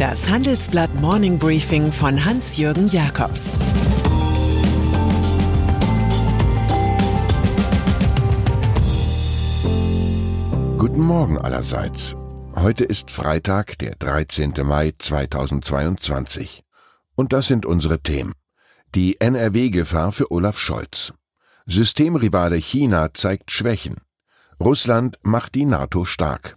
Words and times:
Das 0.00 0.30
Handelsblatt 0.30 0.94
Morning 0.94 1.38
Briefing 1.38 1.92
von 1.92 2.24
Hans-Jürgen 2.24 2.88
Jakobs 2.88 3.50
Guten 10.78 11.02
Morgen 11.02 11.36
allerseits. 11.36 12.16
Heute 12.56 12.84
ist 12.84 13.10
Freitag, 13.10 13.78
der 13.80 13.94
13. 13.96 14.54
Mai 14.62 14.94
2022. 14.96 16.62
Und 17.14 17.34
das 17.34 17.48
sind 17.48 17.66
unsere 17.66 18.00
Themen. 18.00 18.32
Die 18.94 19.20
NRW-Gefahr 19.20 20.12
für 20.12 20.32
Olaf 20.32 20.58
Scholz. 20.58 21.12
Systemrivale 21.66 22.56
China 22.56 23.12
zeigt 23.12 23.50
Schwächen. 23.50 23.96
Russland 24.58 25.18
macht 25.20 25.54
die 25.54 25.66
NATO 25.66 26.06
stark. 26.06 26.56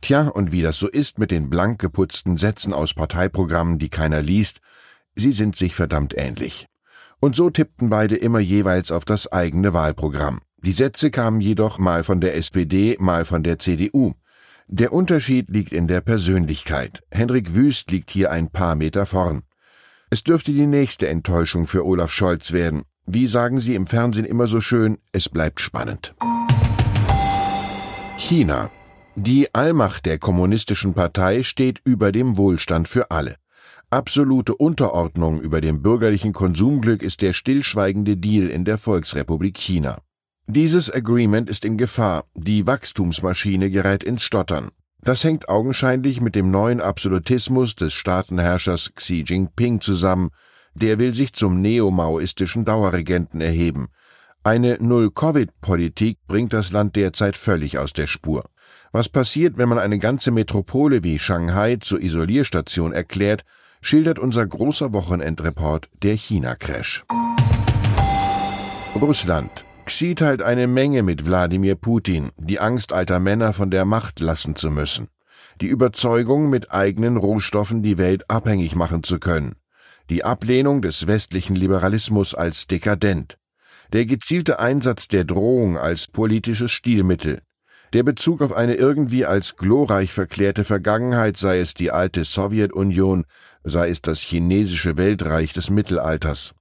Tja, 0.02 0.28
und 0.28 0.52
wie 0.52 0.61
das 0.61 0.78
so 0.78 0.88
ist 0.88 1.17
mit 1.17 1.31
den 1.31 1.50
blank 1.50 1.80
geputzten 1.80 2.38
Sätzen 2.38 2.73
aus 2.73 2.94
Parteiprogrammen, 2.94 3.80
die 3.80 3.89
keiner 3.89 4.22
liest, 4.22 4.59
sie 5.16 5.31
sind 5.31 5.55
sich 5.55 5.75
verdammt 5.75 6.14
ähnlich. 6.17 6.67
Und 7.20 7.36
so 7.36 7.50
tippten 7.50 7.90
beide 7.90 8.16
immer 8.16 8.40
jeweils 8.40 8.92
auf 8.92 9.06
das 9.06 9.32
eigene 9.32 9.73
Wahlprogramm. 9.73 10.40
Die 10.64 10.72
Sätze 10.72 11.12
kamen 11.12 11.42
jedoch 11.42 11.80
mal 11.80 12.04
von 12.04 12.22
der 12.22 12.36
SPD, 12.36 12.98
mal 13.00 13.26
von 13.26 13.44
der 13.44 13.60
CDU. 13.60 14.14
Der 14.68 14.92
Unterschied 14.92 15.50
liegt 15.50 15.72
in 15.72 15.88
der 15.88 16.02
Persönlichkeit. 16.02 17.04
Henrik 17.10 17.55
Wüst 17.55 17.92
liegt 17.92 18.11
hier 18.11 18.32
ein 18.32 18.50
paar 18.50 18.76
Meter 18.76 19.05
vorn. 19.05 19.44
Es 20.10 20.23
dürfte 20.23 20.52
die 20.52 20.67
nächste 20.67 21.08
Enttäuschung 21.08 21.67
für 21.67 21.86
Olaf 21.86 22.11
Scholz 22.11 22.52
werden. 22.52 22.83
Wie 23.05 23.28
sagen 23.28 23.60
Sie 23.60 23.76
im 23.76 23.88
Fernsehen 23.88 24.26
immer 24.26 24.48
so 24.48 24.60
schön, 24.60 24.98
es 25.11 25.30
bleibt 25.30 25.61
spannend. 25.61 26.14
China. 28.17 28.70
Die 29.16 29.54
Allmacht 29.55 30.05
der 30.05 30.20
kommunistischen 30.20 30.94
Partei 30.94 31.44
steht 31.44 31.82
über 31.86 32.11
dem 32.11 32.38
Wohlstand 32.38 32.88
für 32.88 33.10
alle. 33.10 33.36
Absolute 33.89 34.53
Unterordnung 34.53 35.39
über 35.39 35.61
dem 35.61 35.81
bürgerlichen 35.81 36.33
Konsumglück 36.33 37.02
ist 37.02 37.21
der 37.21 37.31
stillschweigende 37.31 38.17
Deal 38.17 38.49
in 38.49 38.65
der 38.65 38.77
Volksrepublik 38.77 39.58
China. 39.58 40.02
Dieses 40.45 40.93
Agreement 40.93 41.49
ist 41.49 41.64
in 41.64 41.77
Gefahr, 41.77 42.25
die 42.36 42.67
Wachstumsmaschine 42.67 43.71
gerät 43.71 44.03
ins 44.03 44.23
Stottern. 44.23 44.71
Das 44.99 45.23
hängt 45.23 45.48
augenscheinlich 45.48 46.20
mit 46.20 46.36
dem 46.36 46.52
neuen 46.52 46.81
Absolutismus 46.81 47.75
des 47.75 47.93
Staatenherrschers 47.93 48.92
Xi 48.93 49.23
Jinping 49.25 49.80
zusammen, 49.80 50.31
der 50.73 50.99
will 50.99 51.15
sich 51.15 51.31
zum 51.31 51.61
neomaoistischen 51.61 52.65
Dauerregenten 52.65 53.39
erheben. 53.39 53.87
Eine 54.43 54.80
Null-Covid-Politik 54.81 56.17
bringt 56.27 56.52
das 56.52 56.73
Land 56.73 56.98
derzeit 56.98 57.37
völlig 57.37 57.77
aus 57.77 57.93
der 57.93 58.08
Spur. 58.08 58.49
Was 58.92 59.08
passiert, 59.08 59.58
wenn 59.58 59.69
man 59.69 59.80
eine 59.80 59.98
ganze 59.98 60.31
Metropole 60.31 61.05
wie 61.05 61.19
Shanghai 61.19 61.77
zur 61.77 62.02
Isolierstation 62.02 62.92
erklärt 62.92 63.45
schildert 63.82 64.20
unser 64.20 64.45
großer 64.45 64.93
Wochenendreport 64.93 65.89
Der 66.02 66.15
China-Crash. 66.15 67.04
Russland. 68.95 69.65
Xi 69.86 70.15
teilt 70.15 70.42
eine 70.42 70.67
Menge 70.67 71.02
mit 71.02 71.26
Wladimir 71.26 71.76
Putin, 71.76 72.32
die 72.37 72.60
Angst 72.60 72.92
alter 72.92 73.20
Männer 73.20 73.54
von 73.54 73.71
der 73.71 73.86
Macht 73.86 74.20
lassen 74.20 74.55
zu 74.55 74.70
müssen, 74.70 75.08
die 75.61 75.67
Überzeugung, 75.67 76.49
mit 76.49 76.73
eigenen 76.73 77.16
Rohstoffen 77.16 77.83
die 77.83 77.98
Welt 77.98 78.30
abhängig 78.30 78.76
machen 78.76 79.04
zu 79.04 79.17
können, 79.17 79.55
die 80.10 80.26
Ablehnung 80.26 80.82
des 80.82 81.08
westlichen 81.08 81.55
Liberalismus 81.55 82.36
als 82.36 82.67
dekadent, 82.67 83.37
der 83.93 84.05
gezielte 84.05 84.60
Einsatz 84.60 85.08
der 85.08 85.23
Drohung 85.23 85.77
als 85.77 86.08
politisches 86.08 86.71
Stilmittel, 86.71 87.39
der 87.93 88.04
Bezug 88.04 88.42
auf 88.42 88.52
eine 88.52 88.73
irgendwie 88.73 89.26
als 89.26 89.55
glorreich 89.55 90.11
verklärte 90.11 90.66
Vergangenheit, 90.66 91.37
sei 91.37 91.60
es 91.60 91.73
die 91.73 91.92
alte 91.92 92.26
Sowjetunion, 92.26 93.26
sei 93.67 93.89
es 93.89 94.02
das 94.02 94.20
chinesische 94.20 94.98
Weltreich 94.98 95.54
des 95.54 95.70
Mittelalters. 95.70 96.54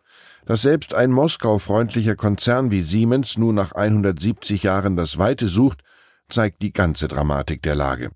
Dass 0.44 0.62
selbst 0.62 0.94
ein 0.94 1.10
Moskau-freundlicher 1.10 2.16
Konzern 2.16 2.70
wie 2.70 2.82
Siemens 2.82 3.36
nun 3.38 3.54
nach 3.54 3.72
170 3.72 4.62
Jahren 4.62 4.96
das 4.96 5.18
Weite 5.18 5.48
sucht, 5.48 5.82
zeigt 6.28 6.62
die 6.62 6.72
ganze 6.72 7.08
Dramatik 7.08 7.62
der 7.62 7.74
Lage. 7.74 8.10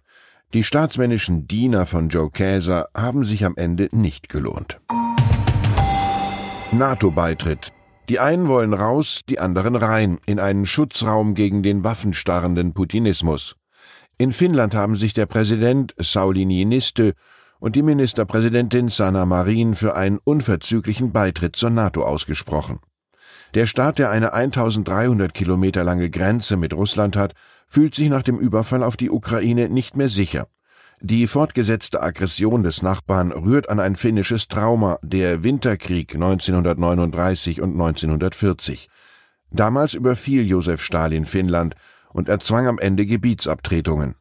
Die 0.52 0.64
staatsmännischen 0.64 1.46
Diener 1.46 1.86
von 1.86 2.08
Joe 2.08 2.30
Käser 2.30 2.88
haben 2.96 3.24
sich 3.24 3.44
am 3.44 3.54
Ende 3.56 3.88
nicht 3.92 4.28
gelohnt. 4.28 4.80
NATO-Beitritt. 6.72 7.72
Die 8.08 8.18
einen 8.18 8.48
wollen 8.48 8.74
raus, 8.74 9.20
die 9.28 9.38
anderen 9.38 9.76
rein, 9.76 10.18
in 10.26 10.40
einen 10.40 10.66
Schutzraum 10.66 11.34
gegen 11.34 11.62
den 11.62 11.84
waffenstarrenden 11.84 12.74
Putinismus. 12.74 13.54
In 14.18 14.32
Finnland 14.32 14.74
haben 14.74 14.96
sich 14.96 15.14
der 15.14 15.26
Präsident 15.26 15.94
Sauli 15.98 16.44
Niinistö 16.44 17.12
und 17.60 17.76
die 17.76 17.82
Ministerpräsidentin 17.82 18.88
Sanna 18.88 19.26
Marin 19.26 19.74
für 19.74 19.94
einen 19.94 20.18
unverzüglichen 20.24 21.12
Beitritt 21.12 21.54
zur 21.54 21.70
NATO 21.70 22.02
ausgesprochen. 22.02 22.80
Der 23.54 23.66
Staat, 23.66 23.98
der 23.98 24.10
eine 24.10 24.32
1300 24.32 25.34
Kilometer 25.34 25.84
lange 25.84 26.10
Grenze 26.10 26.56
mit 26.56 26.72
Russland 26.74 27.16
hat, 27.16 27.34
fühlt 27.68 27.94
sich 27.94 28.08
nach 28.08 28.22
dem 28.22 28.38
Überfall 28.38 28.82
auf 28.82 28.96
die 28.96 29.10
Ukraine 29.10 29.68
nicht 29.68 29.96
mehr 29.96 30.08
sicher. 30.08 30.48
Die 31.02 31.26
fortgesetzte 31.26 32.02
Aggression 32.02 32.62
des 32.62 32.82
Nachbarn 32.82 33.32
rührt 33.32 33.70
an 33.70 33.80
ein 33.80 33.96
finnisches 33.96 34.48
Trauma, 34.48 34.98
der 35.02 35.42
Winterkrieg 35.42 36.14
1939 36.14 37.62
und 37.62 37.72
1940. 37.72 38.88
Damals 39.50 39.94
überfiel 39.94 40.46
Josef 40.46 40.82
Stalin 40.82 41.24
Finnland 41.24 41.74
und 42.12 42.28
erzwang 42.28 42.66
am 42.66 42.78
Ende 42.78 43.06
Gebietsabtretungen. 43.06 44.14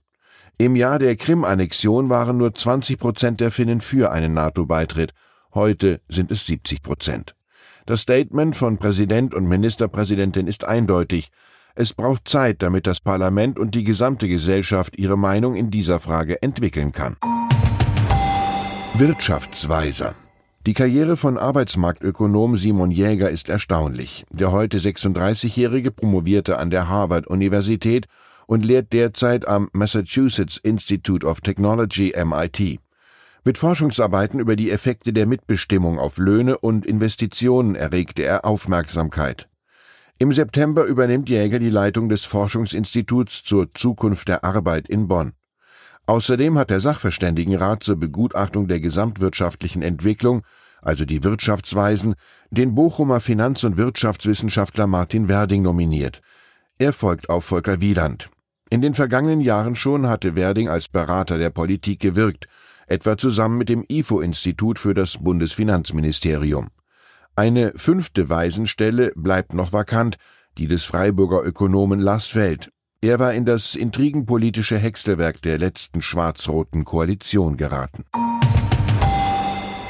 Im 0.62 0.76
Jahr 0.76 1.00
der 1.00 1.16
Krim-Annexion 1.16 2.10
waren 2.10 2.36
nur 2.36 2.54
20 2.54 3.00
Prozent 3.00 3.40
der 3.40 3.50
Finnen 3.50 3.80
für 3.80 4.12
einen 4.12 4.34
NATO-Beitritt. 4.34 5.14
Heute 5.54 6.02
sind 6.10 6.32
es 6.32 6.46
70 6.48 6.84
Prozent. 6.84 7.34
Das 7.86 8.02
Statement 8.02 8.58
von 8.58 8.78
Präsident 8.78 9.34
und 9.34 9.48
Ministerpräsidentin 9.48 10.48
ist 10.48 10.66
eindeutig. 10.66 11.30
Es 11.76 11.94
braucht 11.94 12.28
Zeit, 12.28 12.62
damit 12.62 12.88
das 12.88 13.00
Parlament 13.00 13.58
und 13.58 13.74
die 13.74 13.86
gesamte 13.86 14.28
Gesellschaft 14.28 15.00
ihre 15.00 15.18
Meinung 15.18 15.56
in 15.56 15.72
dieser 15.72 16.02
Frage 16.02 16.42
entwickeln 16.42 16.92
kann. 16.92 17.16
Wirtschaftsweiser. 18.96 20.14
Die 20.66 20.74
Karriere 20.74 21.16
von 21.16 21.38
Arbeitsmarktökonom 21.38 22.58
Simon 22.58 22.92
Jäger 22.92 23.30
ist 23.30 23.48
erstaunlich. 23.48 24.26
Der 24.30 24.52
heute 24.52 24.80
36-Jährige 24.80 25.92
promovierte 25.92 26.60
an 26.60 26.70
der 26.70 26.90
Harvard-Universität 26.90 28.08
und 28.50 28.66
lehrt 28.66 28.94
derzeit 28.94 29.48
am 29.48 29.70
Massachusetts 29.74 30.58
Institute 30.58 31.26
of 31.26 31.40
Technology 31.42 32.16
MIT. 32.18 32.80
Mit 33.44 33.60
Forschungsarbeiten 33.60 34.40
über 34.40 34.56
die 34.56 34.72
Effekte 34.72 35.14
der 35.14 35.28
Mitbestimmung 35.28 36.00
auf 36.00 36.18
Löhne 36.18 36.58
und 36.58 36.84
Investitionen 36.84 37.76
erregte 37.76 38.24
er 38.24 38.46
Aufmerksamkeit. 38.46 39.48
Im 40.18 40.34
September 40.34 40.86
übernimmt 40.86 41.30
Jäger 41.30 41.60
die 41.60 41.70
Leitung 41.70 42.10
des 42.10 42.26
Forschungsinstituts 42.26 43.44
zur 43.44 43.72
Zukunft 43.76 44.28
der 44.28 44.44
Arbeit 44.44 44.90
in 44.90 45.08
Bonn. 45.08 45.34
Außerdem 46.08 46.58
hat 46.58 46.72
der 46.72 46.80
Sachverständigenrat 46.80 47.84
zur 47.84 47.98
Begutachtung 47.98 48.68
der 48.68 48.80
gesamtwirtschaftlichen 48.80 49.84
Entwicklung, 49.84 50.42
also 50.82 51.06
die 51.06 51.24
Wirtschaftsweisen, 51.24 52.16
den 52.50 52.74
Bochumer 52.74 53.20
Finanz- 53.20 53.64
und 53.64 53.78
Wirtschaftswissenschaftler 53.78 54.88
Martin 54.88 55.28
Werding 55.28 55.62
nominiert. 55.62 56.24
Er 56.80 56.94
folgt 56.94 57.30
auf 57.30 57.46
Volker 57.46 57.80
Wieland. 57.80 58.32
In 58.72 58.82
den 58.82 58.94
vergangenen 58.94 59.42
Jahren 59.42 59.76
schon 59.76 60.08
hatte 60.08 60.36
Werding 60.36 60.70
als 60.70 60.90
Berater 60.90 61.40
der 61.40 61.50
Politik 61.50 62.00
gewirkt, 62.00 62.48
etwa 62.86 63.18
zusammen 63.18 63.58
mit 63.58 63.70
dem 63.70 63.84
IFO-Institut 63.88 64.78
für 64.78 64.94
das 64.94 65.18
Bundesfinanzministerium. 65.18 66.70
Eine 67.36 67.74
fünfte 67.76 68.30
Waisenstelle 68.30 69.12
bleibt 69.16 69.54
noch 69.54 69.74
vakant, 69.74 70.18
die 70.58 70.68
des 70.68 70.86
Freiburger 70.86 71.44
Ökonomen 71.44 72.00
Lars 72.00 72.28
Feld. 72.28 72.70
Er 73.02 73.18
war 73.18 73.34
in 73.34 73.46
das 73.46 73.76
intrigenpolitische 73.76 74.78
Häckselwerk 74.78 75.42
der 75.42 75.58
letzten 75.58 76.02
schwarz-roten 76.02 76.84
Koalition 76.84 77.58
geraten. 77.58 78.04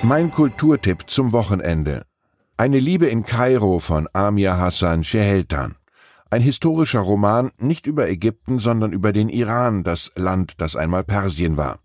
Mein 0.04 0.32
Kulturtipp 0.32 1.10
zum 1.10 1.34
Wochenende. 1.34 2.04
Eine 2.56 2.80
Liebe 2.80 3.08
in 3.08 3.24
Kairo 3.24 3.80
von 3.80 4.08
Amir 4.14 4.58
Hassan 4.58 5.04
Sheheltan. 5.04 5.76
Ein 6.32 6.42
historischer 6.44 7.00
Roman 7.00 7.52
nicht 7.58 7.88
über 7.88 8.08
Ägypten, 8.08 8.60
sondern 8.60 8.92
über 8.94 9.12
den 9.12 9.30
Iran, 9.30 9.84
das 9.84 10.12
Land, 10.16 10.54
das 10.60 10.76
einmal 10.76 11.04
Persien 11.04 11.58
war. 11.58 11.80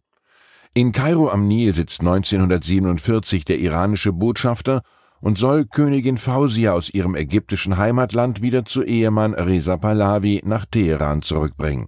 In 0.75 0.93
Kairo 0.93 1.31
am 1.31 1.49
Nil 1.49 1.75
sitzt 1.75 2.01
1947 2.01 3.47
der 3.47 3.59
iranische 3.59 4.13
Botschafter 4.13 4.83
und 5.21 5.39
soll 5.39 5.65
Königin 5.65 6.19
Fausia 6.19 6.73
aus 6.75 6.93
ihrem 6.93 7.15
ägyptischen 7.15 7.79
Heimatland 7.79 8.43
wieder 8.43 8.67
zu 8.67 8.83
Ehemann 8.83 9.33
Reza 9.33 9.79
Pahlavi 9.79 10.43
nach 10.45 10.67
Teheran 10.67 11.23
zurückbringen. 11.23 11.87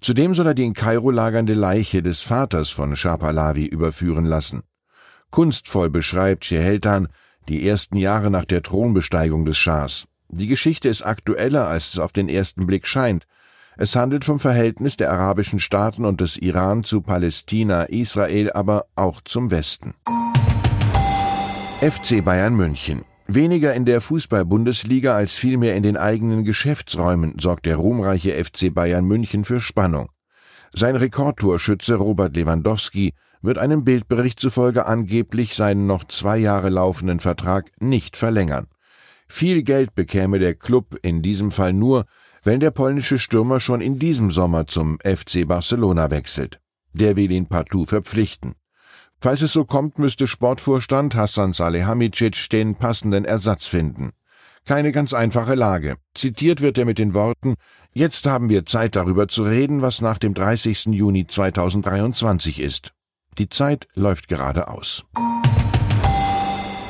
Zudem 0.00 0.36
soll 0.36 0.46
er 0.46 0.54
die 0.54 0.66
in 0.66 0.74
Kairo 0.74 1.10
lagernde 1.10 1.54
Leiche 1.54 2.02
des 2.02 2.22
Vaters 2.22 2.70
von 2.70 2.94
Shah 2.94 3.16
Pahlavi 3.16 3.66
überführen 3.66 4.26
lassen. 4.26 4.62
Kunstvoll 5.30 5.90
beschreibt 5.90 6.44
Scheheltan 6.44 7.08
die 7.48 7.66
ersten 7.66 7.96
Jahre 7.96 8.30
nach 8.30 8.44
der 8.44 8.62
Thronbesteigung 8.62 9.44
des 9.44 9.56
Schahs. 9.56 10.06
Die 10.32 10.46
Geschichte 10.46 10.88
ist 10.88 11.02
aktueller, 11.02 11.66
als 11.66 11.94
es 11.94 11.98
auf 11.98 12.12
den 12.12 12.28
ersten 12.28 12.66
Blick 12.66 12.86
scheint. 12.86 13.26
Es 13.76 13.96
handelt 13.96 14.24
vom 14.24 14.38
Verhältnis 14.38 14.96
der 14.96 15.10
arabischen 15.10 15.58
Staaten 15.58 16.04
und 16.04 16.20
des 16.20 16.36
Iran 16.36 16.84
zu 16.84 17.00
Palästina, 17.00 17.84
Israel, 17.84 18.52
aber 18.52 18.86
auch 18.94 19.20
zum 19.22 19.50
Westen. 19.50 19.94
FC 21.80 22.24
Bayern 22.24 22.54
München. 22.54 23.02
Weniger 23.26 23.74
in 23.74 23.84
der 23.84 24.00
Fußball-Bundesliga 24.00 25.14
als 25.14 25.36
vielmehr 25.36 25.74
in 25.74 25.82
den 25.82 25.96
eigenen 25.96 26.44
Geschäftsräumen 26.44 27.36
sorgt 27.40 27.66
der 27.66 27.76
ruhmreiche 27.76 28.32
FC 28.32 28.72
Bayern 28.72 29.04
München 29.04 29.44
für 29.44 29.60
Spannung. 29.60 30.10
Sein 30.72 30.94
Rekordtorschütze 30.94 31.96
Robert 31.96 32.36
Lewandowski 32.36 33.14
wird 33.42 33.58
einem 33.58 33.84
Bildbericht 33.84 34.38
zufolge 34.38 34.86
angeblich 34.86 35.54
seinen 35.54 35.86
noch 35.86 36.04
zwei 36.04 36.38
Jahre 36.38 36.68
laufenden 36.68 37.18
Vertrag 37.18 37.70
nicht 37.80 38.16
verlängern. 38.16 38.66
Viel 39.30 39.62
Geld 39.62 39.94
bekäme 39.94 40.40
der 40.40 40.54
Klub 40.54 40.98
in 41.02 41.22
diesem 41.22 41.52
Fall 41.52 41.72
nur, 41.72 42.04
wenn 42.42 42.58
der 42.58 42.72
polnische 42.72 43.18
Stürmer 43.18 43.60
schon 43.60 43.80
in 43.80 43.98
diesem 43.98 44.32
Sommer 44.32 44.66
zum 44.66 44.98
FC 45.00 45.46
Barcelona 45.46 46.10
wechselt. 46.10 46.60
Der 46.92 47.14
will 47.14 47.30
ihn 47.30 47.46
partout 47.46 47.86
verpflichten. 47.86 48.54
Falls 49.20 49.40
es 49.40 49.52
so 49.52 49.64
kommt, 49.64 49.98
müsste 49.98 50.26
Sportvorstand 50.26 51.14
Hassan 51.14 51.52
Salihamidzic 51.52 52.48
den 52.50 52.74
passenden 52.74 53.24
Ersatz 53.24 53.66
finden. 53.66 54.10
Keine 54.66 54.90
ganz 54.92 55.14
einfache 55.14 55.54
Lage. 55.54 55.96
Zitiert 56.14 56.60
wird 56.60 56.76
er 56.76 56.84
mit 56.84 56.98
den 56.98 57.14
Worten 57.14 57.54
Jetzt 57.92 58.26
haben 58.26 58.48
wir 58.48 58.66
Zeit 58.66 58.94
darüber 58.94 59.26
zu 59.28 59.42
reden, 59.44 59.80
was 59.80 60.00
nach 60.00 60.18
dem 60.18 60.34
30. 60.34 60.86
Juni 60.86 61.26
2023 61.26 62.60
ist. 62.60 62.92
Die 63.38 63.48
Zeit 63.48 63.86
läuft 63.94 64.28
gerade 64.28 64.68
aus. 64.68 65.04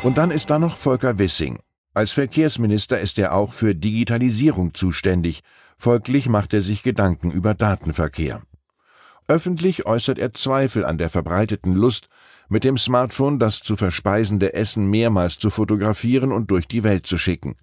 Und 0.02 0.18
dann 0.18 0.30
ist 0.30 0.50
da 0.50 0.58
noch 0.58 0.76
Volker 0.76 1.18
Wissing. 1.18 1.58
Als 1.92 2.12
Verkehrsminister 2.12 3.00
ist 3.00 3.18
er 3.18 3.34
auch 3.34 3.52
für 3.52 3.74
Digitalisierung 3.74 4.74
zuständig. 4.74 5.40
Folglich 5.76 6.28
macht 6.28 6.54
er 6.54 6.62
sich 6.62 6.82
Gedanken 6.82 7.32
über 7.32 7.54
Datenverkehr. 7.54 8.42
Öffentlich 9.26 9.86
äußert 9.86 10.18
er 10.18 10.32
Zweifel 10.32 10.84
an 10.84 10.98
der 10.98 11.10
verbreiteten 11.10 11.74
Lust, 11.74 12.08
mit 12.48 12.64
dem 12.64 12.78
Smartphone 12.78 13.38
das 13.38 13.60
zu 13.60 13.76
verspeisende 13.76 14.54
Essen 14.54 14.88
mehrmals 14.90 15.38
zu 15.38 15.50
fotografieren 15.50 16.32
und 16.32 16.50
durch 16.50 16.66
die 16.66 16.84
Welt 16.84 17.06
zu 17.06 17.16
schicken. 17.16 17.56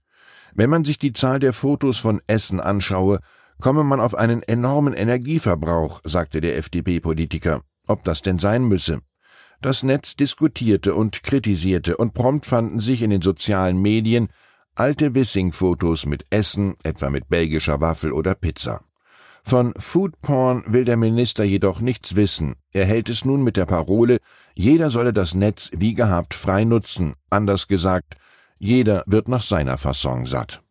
Wenn 0.53 0.69
man 0.69 0.83
sich 0.83 0.97
die 0.97 1.13
Zahl 1.13 1.39
der 1.39 1.53
Fotos 1.53 1.97
von 1.97 2.21
Essen 2.27 2.59
anschaue, 2.59 3.19
komme 3.59 3.83
man 3.83 3.99
auf 3.99 4.15
einen 4.15 4.43
enormen 4.43 4.93
Energieverbrauch, 4.93 6.01
sagte 6.03 6.41
der 6.41 6.57
FDP-Politiker. 6.57 7.61
Ob 7.87 8.03
das 8.03 8.21
denn 8.21 8.39
sein 8.39 8.63
müsse? 8.63 8.99
Das 9.61 9.81
Netz 9.81 10.15
diskutierte 10.15 10.93
und 10.93 11.23
kritisierte, 11.23 11.97
und 11.97 12.13
prompt 12.13 12.45
fanden 12.45 12.79
sich 12.79 13.01
in 13.01 13.09
den 13.09 13.21
sozialen 13.21 13.81
Medien 13.81 14.29
alte 14.75 15.15
Wissing-Fotos 15.15 16.05
mit 16.05 16.25
Essen, 16.29 16.75
etwa 16.83 17.09
mit 17.09 17.29
belgischer 17.29 17.81
Waffel 17.81 18.11
oder 18.11 18.35
Pizza. 18.35 18.81
Von 19.43 19.73
Foodporn 19.77 20.65
will 20.67 20.85
der 20.85 20.97
Minister 20.97 21.43
jedoch 21.43 21.79
nichts 21.79 22.15
wissen. 22.15 22.55
Er 22.71 22.85
hält 22.85 23.09
es 23.09 23.25
nun 23.25 23.43
mit 23.43 23.55
der 23.57 23.65
Parole, 23.65 24.17
jeder 24.53 24.89
solle 24.89 25.13
das 25.13 25.33
Netz 25.33 25.71
wie 25.73 25.93
gehabt 25.93 26.33
frei 26.33 26.63
nutzen. 26.63 27.15
Anders 27.29 27.67
gesagt, 27.67 28.17
jeder 28.59 29.03
wird 29.07 29.27
nach 29.29 29.41
seiner 29.41 29.77
Fasson 29.77 30.25
satt. 30.25 30.61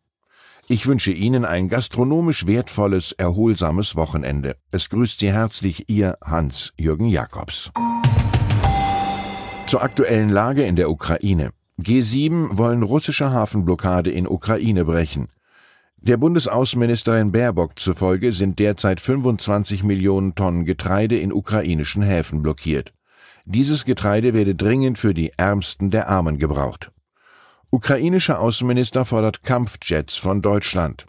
Ich 0.69 0.85
wünsche 0.85 1.11
Ihnen 1.11 1.43
ein 1.43 1.69
gastronomisch 1.69 2.45
wertvolles, 2.45 3.13
erholsames 3.13 3.95
Wochenende. 3.95 4.57
Es 4.69 4.89
grüßt 4.89 5.19
Sie 5.19 5.31
herzlich 5.31 5.89
Ihr 5.89 6.17
Hans-Jürgen 6.21 7.07
Jakobs. 7.07 7.71
Zur 9.67 9.83
aktuellen 9.83 10.29
Lage 10.29 10.63
in 10.63 10.77
der 10.77 10.89
Ukraine. 10.89 11.49
G7 11.77 12.57
wollen 12.57 12.83
russische 12.83 13.31
Hafenblockade 13.31 14.09
in 14.09 14.25
Ukraine 14.25 14.85
brechen. 14.85 15.27
Der 15.97 16.15
Bundesaußenministerin 16.15 17.33
Baerbock 17.33 17.77
zufolge 17.77 18.31
sind 18.31 18.59
derzeit 18.59 19.01
25 19.01 19.83
Millionen 19.83 20.35
Tonnen 20.35 20.63
Getreide 20.63 21.19
in 21.19 21.33
ukrainischen 21.33 22.01
Häfen 22.01 22.41
blockiert. 22.41 22.93
Dieses 23.43 23.83
Getreide 23.83 24.33
werde 24.33 24.55
dringend 24.55 24.97
für 24.97 25.13
die 25.13 25.33
Ärmsten 25.35 25.91
der 25.91 26.07
Armen 26.07 26.39
gebraucht. 26.39 26.93
Ukrainischer 27.69 28.39
Außenminister 28.39 29.03
fordert 29.03 29.43
Kampfjets 29.43 30.15
von 30.15 30.41
Deutschland. 30.41 31.05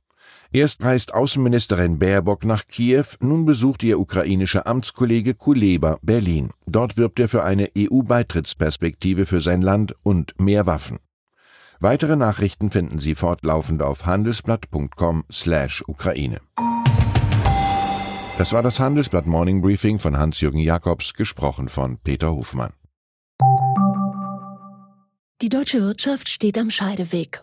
Erst 0.51 0.83
reist 0.83 1.13
Außenministerin 1.13 1.99
Baerbock 1.99 2.47
nach 2.47 2.67
Kiew, 2.67 3.05
nun 3.21 3.45
besucht 3.45 3.83
ihr 3.83 4.01
ukrainischer 4.01 4.67
Amtskollege 4.67 5.35
Kuleba 5.35 5.99
Berlin. 6.01 6.53
Dort 6.67 6.97
wirbt 6.97 7.21
er 7.21 7.29
für 7.29 7.45
eine 7.45 7.69
EU-Beitrittsperspektive 7.77 9.27
für 9.27 9.43
sein 9.43 9.61
Land 9.61 9.95
und 10.03 10.41
mehr 10.41 10.65
Waffen. 10.65 11.01
Weitere 11.81 12.17
Nachrichten 12.17 12.71
finden 12.71 12.99
Sie 12.99 13.15
fortlaufend 13.15 13.83
auf 13.83 14.07
handelsblatt.com/Ukraine. 14.07 16.41
Das 18.39 18.55
war 18.55 18.63
das 18.63 18.81
Handelsblatt 18.81 19.27
Morning 19.27 19.61
Briefing 19.61 19.99
von 19.99 20.17
Hans-Jürgen 20.17 20.61
Jakobs, 20.61 21.13
gesprochen 21.13 21.69
von 21.69 21.99
Peter 21.99 22.33
Hofmann. 22.33 22.73
Die 25.43 25.51
deutsche 25.51 25.83
Wirtschaft 25.83 26.29
steht 26.29 26.57
am 26.57 26.71
Scheideweg. 26.71 27.43